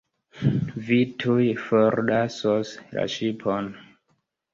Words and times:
Vi 0.85 0.95
tuj 1.23 1.45
forlasos 1.65 2.71
la 2.97 3.05
ŝipon. 3.17 3.69